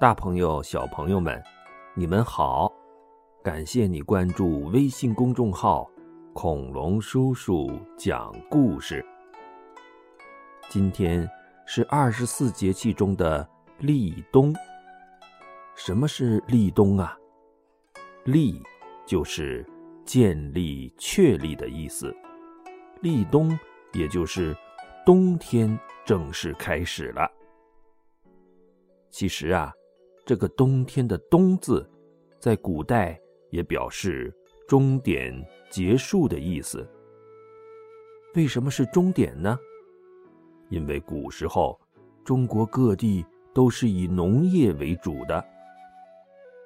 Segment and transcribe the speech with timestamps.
[0.00, 1.42] 大朋友、小朋友们，
[1.92, 2.72] 你们好！
[3.42, 5.90] 感谢你关注微信公众号
[6.32, 9.04] “恐龙叔叔讲故事”。
[10.70, 11.28] 今天
[11.66, 13.44] 是二十四节气中的
[13.78, 14.54] 立冬。
[15.74, 17.18] 什么是立冬啊？
[18.22, 18.62] 立
[19.04, 19.66] 就是
[20.04, 22.14] 建立、确立的意思，
[23.00, 23.58] 立冬
[23.92, 24.56] 也就是
[25.04, 27.28] 冬天正式开始了。
[29.10, 29.74] 其实啊。
[30.28, 31.88] 这个冬天的“冬”字，
[32.38, 33.18] 在古代
[33.48, 34.30] 也表示
[34.68, 35.34] 终点、
[35.70, 36.86] 结束的意思。
[38.34, 39.58] 为什么是终点呢？
[40.68, 41.80] 因为古时候
[42.26, 45.42] 中国各地都是以农业为主的。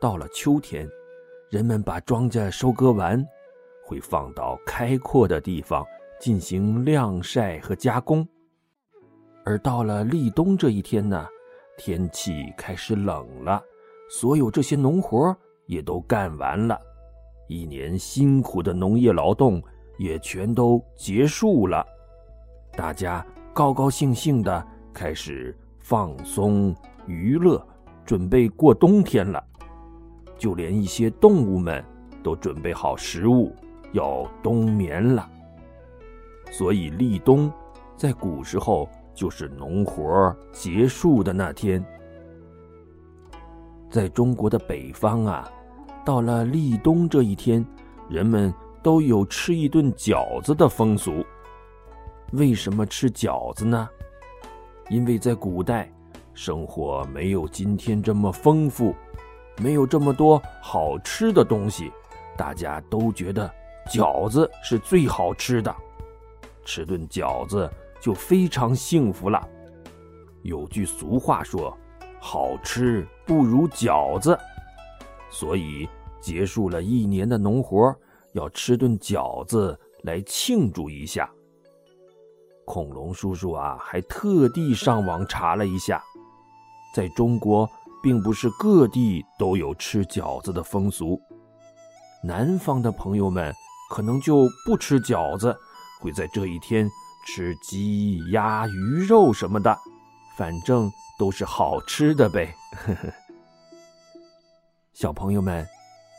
[0.01, 0.91] 到了秋天，
[1.49, 3.25] 人们把庄稼收割完，
[3.87, 5.87] 会放到开阔的地方
[6.19, 8.27] 进行晾晒和加工。
[9.45, 11.29] 而到了立冬这一天呢？
[11.85, 13.61] 天气开始冷了，
[14.09, 16.81] 所有这些农活也都干完了，
[17.49, 19.61] 一年辛苦的农业劳动
[19.99, 21.85] 也全都结束了，
[22.77, 26.73] 大家高高兴兴的开始放松
[27.09, 27.61] 娱乐，
[28.07, 29.45] 准备过冬天了。
[30.39, 31.85] 就连一些动物们
[32.23, 33.53] 都准备好食物，
[33.91, 35.29] 要冬眠了。
[36.53, 37.53] 所以立冬，
[37.97, 38.89] 在古时候。
[39.15, 41.85] 就是农活结束的那天，
[43.91, 45.51] 在中国的北方啊，
[46.05, 47.65] 到了立冬这一天，
[48.09, 48.53] 人们
[48.83, 51.25] 都有吃一顿饺子的风俗。
[52.33, 53.89] 为什么吃饺子呢？
[54.89, 55.93] 因为在古代，
[56.33, 58.95] 生活没有今天这么丰富，
[59.59, 61.93] 没有这么多好吃的东西，
[62.37, 63.53] 大家都觉得
[63.91, 65.75] 饺子是最好吃的，
[66.65, 67.71] 吃顿饺子。
[68.03, 69.41] 就非常幸福了。
[70.43, 71.75] 有句俗话说
[72.21, 74.37] ：“好吃不如饺子。”
[75.31, 75.89] 所以
[76.21, 77.95] 结束了一年的农活，
[78.33, 81.31] 要吃顿饺子来庆祝一下。
[82.65, 86.03] 恐龙叔叔啊，还特地上网查了一下，
[86.95, 87.69] 在中国
[88.03, 91.21] 并不是各地都有吃饺子的风俗。
[92.25, 93.53] 南方的朋友们
[93.91, 95.57] 可能就不吃饺子，
[96.01, 96.91] 会在这一天。
[97.25, 99.79] 吃鸡鸭鱼肉什么的，
[100.37, 102.55] 反正都是好吃的呗。
[104.93, 105.67] 小朋友们，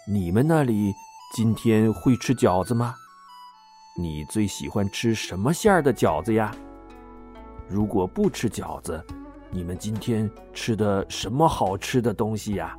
[0.07, 0.93] 你们那里
[1.33, 2.95] 今天会吃饺子吗？
[3.95, 6.51] 你最喜欢吃什么馅儿的饺子呀？
[7.69, 9.05] 如果不吃饺子，
[9.51, 12.75] 你们今天吃的什么好吃的东西呀？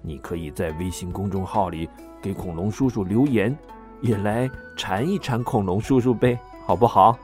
[0.00, 1.88] 你可以在微信公众号里
[2.22, 3.56] 给恐龙叔叔留言，
[4.00, 7.18] 也来馋一馋恐龙叔叔呗，好不好？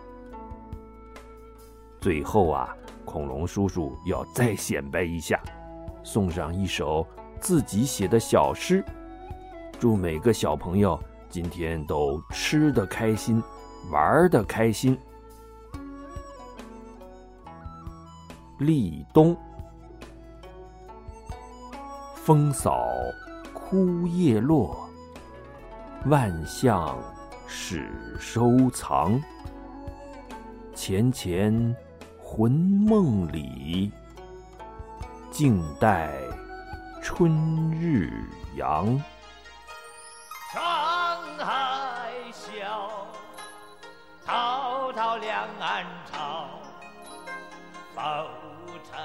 [2.05, 2.77] 最后啊，
[3.07, 5.41] 恐龙叔叔要再显摆一下，
[6.03, 7.07] 送上一首
[7.41, 8.85] 自己写的小诗，
[9.81, 13.43] 祝每个小朋友今天都吃得开心，
[13.91, 14.99] 玩得开心。
[18.59, 19.35] 立冬，
[22.17, 22.87] 风扫
[23.55, 24.77] 枯叶落，
[26.05, 26.99] 万象
[27.47, 29.19] 始收藏。
[30.75, 31.75] 前前。
[32.25, 33.93] 魂梦里，
[35.31, 36.11] 静待
[37.03, 37.31] 春
[37.79, 38.11] 日
[38.57, 38.87] 阳。
[40.51, 40.59] 沧
[41.39, 43.07] 海笑，
[44.25, 46.49] 滔滔两岸潮。
[47.95, 48.01] 浮
[48.91, 48.99] 沉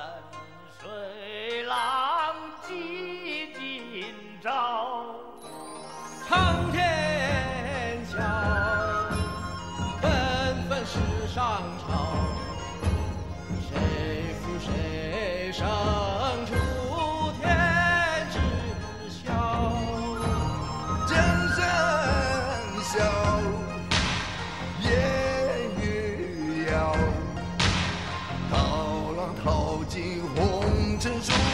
[30.99, 31.48] to